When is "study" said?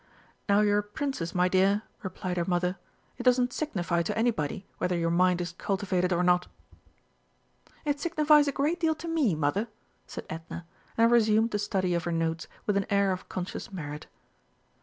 11.59-11.93